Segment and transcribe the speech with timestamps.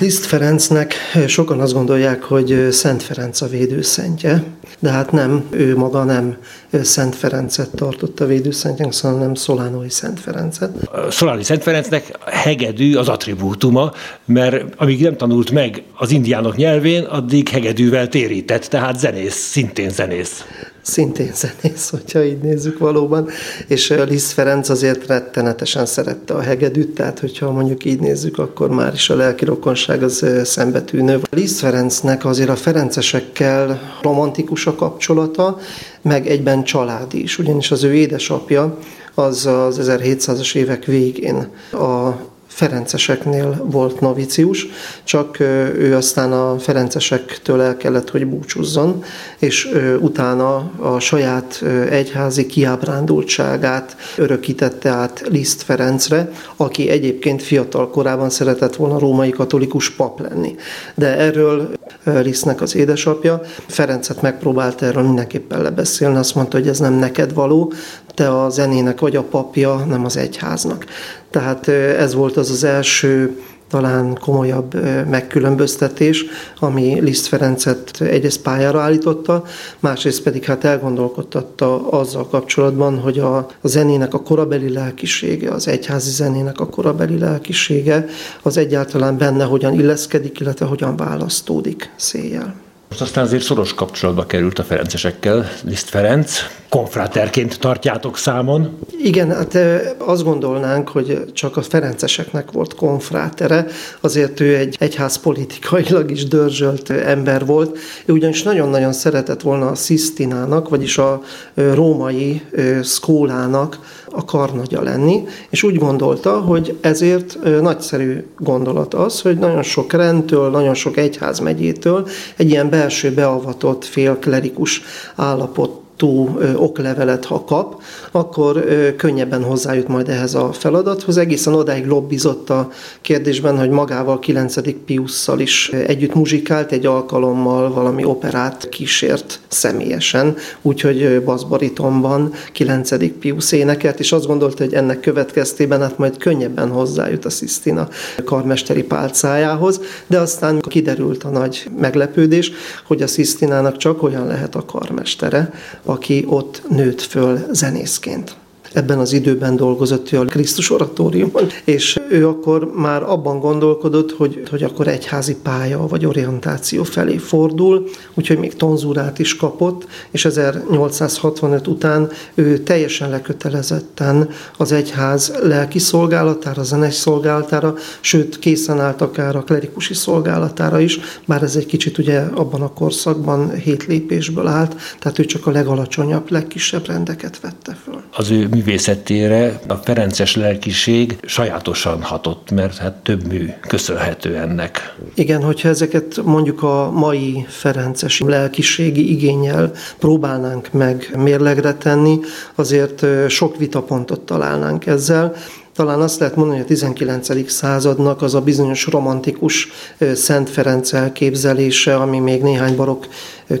[0.00, 0.94] Liszt Ferencnek
[1.26, 4.42] sokan azt gondolják, hogy Szent Ferenc a védőszentje,
[4.78, 6.36] de hát nem, ő maga nem
[6.82, 10.70] Szent Ferencet tartotta védőszentjének, hanem nem Szolánói Szent Ferencet.
[10.92, 13.92] A Szolánói Szent Ferencnek hegedű az attribútuma,
[14.24, 20.44] mert amíg nem tanult meg az indiánok nyelvén, addig hegedűvel térített, tehát zenész, szintén zenész
[20.88, 23.28] szintén zenész, hogyha így nézzük valóban,
[23.66, 28.92] és Liszt Ferenc azért rettenetesen szerette a hegedűt, tehát hogyha mondjuk így nézzük, akkor már
[28.92, 31.20] is a lelki rokonság az szembetűnő.
[31.30, 35.58] Liszt Ferencnek azért a ferencesekkel romantikus a kapcsolata,
[36.02, 38.78] meg egyben családi is, ugyanis az ő édesapja
[39.14, 42.16] az az 1700-as évek végén a
[42.58, 44.66] Ferenceseknél volt novicius,
[45.04, 45.40] csak
[45.78, 49.04] ő aztán a Ferencesektől el kellett, hogy búcsúzzon,
[49.38, 49.68] és
[50.00, 58.98] utána a saját egyházi kiábrándultságát örökítette át Liszt Ferencre, aki egyébként fiatal korában szeretett volna
[58.98, 60.56] római katolikus pap lenni.
[60.94, 61.70] De erről
[62.04, 67.72] Lisztnek az édesapja, Ferencet megpróbált erről mindenképpen lebeszélni, azt mondta, hogy ez nem neked való,
[68.14, 70.84] te a zenének vagy a papja, nem az egyháznak.
[71.30, 74.74] Tehát ez volt az az első talán komolyabb
[75.08, 76.24] megkülönböztetés,
[76.58, 79.44] ami Liszt Ferencet egyrészt pályára állította,
[79.78, 86.60] másrészt pedig hát elgondolkodtatta azzal kapcsolatban, hogy a, zenének a korabeli lelkisége, az egyházi zenének
[86.60, 88.06] a korabeli lelkisége,
[88.42, 92.54] az egyáltalán benne hogyan illeszkedik, illetve hogyan választódik széjjel.
[92.88, 96.40] Most aztán azért szoros kapcsolatba került a Ferencesekkel, Liszt Ferenc.
[96.68, 98.78] Konfráterként tartjátok számon?
[99.02, 99.58] Igen, hát
[99.98, 103.66] azt gondolnánk, hogy csak a Ferenceseknek volt konfrátere,
[104.00, 107.78] azért ő egy egyház politikailag is dörzsölt ember volt.
[108.04, 111.22] Ő ugyanis nagyon-nagyon szeretett volna a Szisztinának, vagyis a
[111.54, 112.42] római
[112.82, 113.78] szkólának
[114.10, 120.50] a karnagya lenni, és úgy gondolta, hogy ezért nagyszerű gondolat az, hogy nagyon sok rendtől,
[120.50, 124.82] nagyon sok egyházmegyétől egy ilyen belső beavatott félklerikus
[125.14, 128.64] állapot tú oklevelet, ha kap, akkor
[128.96, 131.16] könnyebben hozzájut majd ehhez a feladathoz.
[131.16, 132.68] Egészen odáig lobbizott a
[133.00, 134.54] kérdésben, hogy magával 9.
[134.84, 143.18] Piusszal is együtt muzsikált, egy alkalommal valami operát kísért személyesen, úgyhogy baszbaritonban 9.
[143.18, 147.88] Piusz énekelt, és azt gondolta, hogy ennek következtében hát majd könnyebben hozzájut a Szisztina
[148.24, 152.52] karmesteri pálcájához, de aztán kiderült a nagy meglepődés,
[152.86, 155.52] hogy a Szisztinának csak olyan lehet a karmestere,
[155.88, 158.36] aki ott nőtt föl zenészként
[158.72, 164.42] ebben az időben dolgozott ő a Krisztus oratóriumon, és ő akkor már abban gondolkodott, hogy,
[164.50, 171.66] hogy akkor egyházi pálya vagy orientáció felé fordul, úgyhogy még tonzúrát is kapott, és 1865
[171.66, 179.42] után ő teljesen lekötelezetten az egyház lelki szolgálatára, zenes szolgálatára, sőt készen állt akár a
[179.42, 185.18] klerikusi szolgálatára is, bár ez egy kicsit ugye abban a korszakban hét lépésből állt, tehát
[185.18, 188.02] ő csak a legalacsonyabb, legkisebb rendeket vette föl.
[188.12, 194.94] Az ő művészetére a Ferences lelkiség sajátosan hatott, mert hát több mű köszönhető ennek.
[195.14, 202.18] Igen, hogyha ezeket mondjuk a mai Ferences lelkiségi igényel próbálnánk meg mérlegre tenni,
[202.54, 205.34] azért sok vitapontot találnánk ezzel.
[205.78, 207.50] Talán azt lehet mondani, hogy a 19.
[207.50, 209.68] századnak az a bizonyos romantikus
[210.14, 213.04] Szent Ferenc elképzelése, ami még néhány barokk,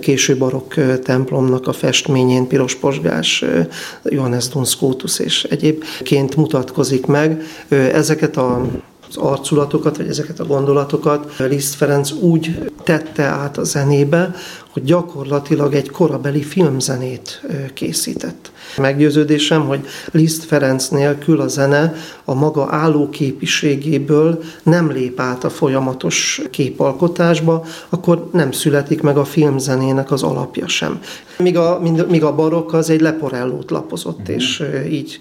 [0.00, 3.44] késő barokk templomnak a festményén, piros posgás,
[4.04, 7.42] Johannes Duns Scotus és egyébként mutatkozik meg.
[7.92, 8.66] Ezeket a
[9.08, 14.34] az arculatokat, vagy ezeket a gondolatokat Liszt Ferenc úgy tette át a zenébe,
[14.78, 17.42] hogy gyakorlatilag egy korabeli filmzenét
[17.74, 18.50] készített.
[18.76, 19.80] Meggyőződésem, hogy
[20.10, 21.94] Liszt Ferenc nélkül a zene
[22.24, 30.10] a maga állóképiségéből nem lép át a folyamatos képalkotásba, akkor nem születik meg a filmzenének
[30.10, 31.00] az alapja sem.
[31.38, 34.34] Míg a, míg a barokk az egy leporellót lapozott, mm.
[34.34, 35.18] és így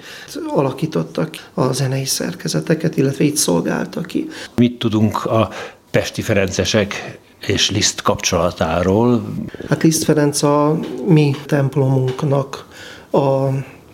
[0.48, 4.28] alakítottak a zenei szerkezeteket, illetve így szolgáltak ki.
[4.56, 5.50] Mit tudunk a
[5.92, 9.22] pesti ferencesek és Liszt kapcsolatáról?
[9.70, 12.68] Hát Liszt Ferenc a mi templomunknak
[13.12, 13.48] a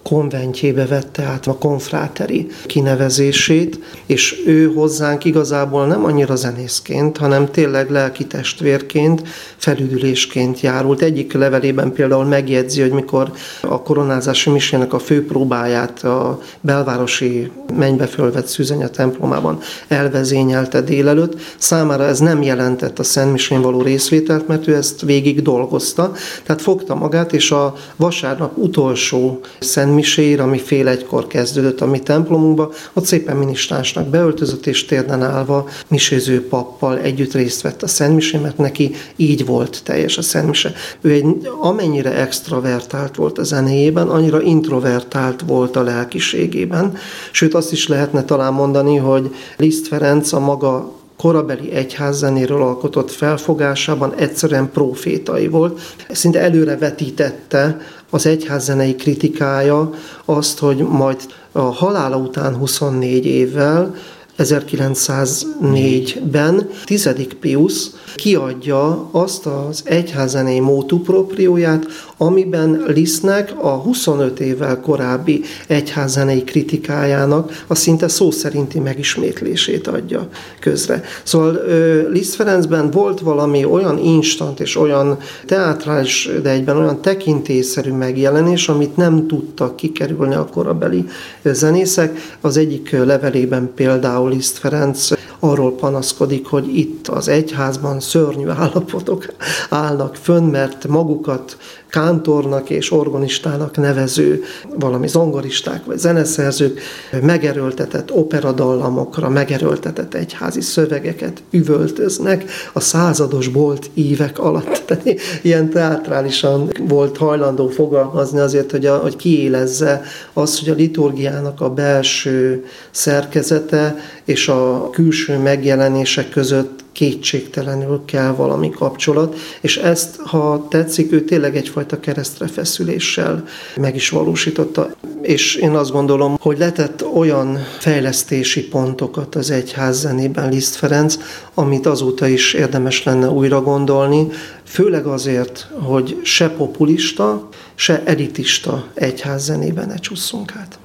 [0.04, 7.90] konventjébe vette át a konfráteri kinevezését, és ő hozzánk igazából nem annyira zenészként, hanem tényleg
[7.90, 9.22] lelki testvérként,
[9.58, 11.02] felüdülésként járult.
[11.02, 18.48] Egyik levelében például megjegyzi, hogy mikor a koronázási misének a főpróbáját a belvárosi mennybe fölvett
[18.48, 24.76] szűzenya templomában elvezényelte délelőtt, számára ez nem jelentett a Szent Misén való részvételt, mert ő
[24.76, 26.12] ezt végig dolgozta.
[26.44, 32.00] Tehát fogta magát, és a vasárnap utolsó Szent Szentmisér, ami fél egykor kezdődött a mi
[32.00, 38.42] templomunkba, ott szépen ministránsnak beöltözött, és térden állva miséző pappal együtt részt vett a Szentmisén,
[38.42, 40.74] mert neki így volt teljes a Szentmise.
[41.02, 41.26] Ő egy
[41.60, 46.98] amennyire extravertált volt a zenéjében, annyira introvertált volt a lelkiségében.
[47.32, 50.92] Sőt, azt is lehetne talán mondani, hogy Liszt Ferenc a maga
[51.24, 55.96] korabeli egyházzenéről alkotott felfogásában egyszerűen profétai volt.
[56.10, 57.78] Szinte előre vetítette
[58.10, 59.90] az egyházzenei kritikája
[60.26, 61.18] azt, hogy majd
[61.52, 63.96] a halála után 24 évvel
[64.38, 71.86] 1904-ben tizedik Pius kiadja azt az egyházenei mótu proprióját,
[72.18, 80.28] amiben Lisznek a 25 évvel korábbi egyházenei kritikájának a szinte szó szerinti megismétlését adja
[80.60, 81.04] közre.
[81.24, 81.62] Szóval
[82.10, 88.98] Liszt Ferencben volt valami olyan instant és olyan teátrális, de egyben olyan tekintélyszerű megjelenés, amit
[88.98, 91.06] nem tudtak kikerülni a korabeli
[91.44, 92.38] zenészek.
[92.42, 95.10] Az egyik levelében például Liszt Ferenc
[95.44, 99.26] arról panaszkodik, hogy itt az egyházban szörnyű állapotok
[99.70, 101.58] állnak fönn, mert magukat
[101.94, 104.44] kántornak és organistának nevező
[104.80, 106.80] valami zongoristák vagy zeneszerzők
[107.22, 114.82] megerőltetett operadallamokra, megerőltetett egyházi szövegeket üvöltöznek a százados bolt évek alatt.
[114.86, 120.02] Tehát ilyen teátrálisan volt hajlandó fogalmazni azért, hogy, a, hogy kiélezze
[120.34, 128.70] azt, hogy a liturgiának a belső szerkezete és a külső megjelenések között kétségtelenül kell valami
[128.70, 133.44] kapcsolat, és ezt, ha tetszik, ő tényleg egyfajta keresztre feszüléssel
[133.76, 134.90] meg is valósította,
[135.22, 141.18] és én azt gondolom, hogy letett olyan fejlesztési pontokat az egyház zenében Liszt Ferenc,
[141.54, 144.28] amit azóta is érdemes lenne újra gondolni,
[144.64, 150.78] főleg azért, hogy se populista, se elitista egyház zenében ne csusszunk át.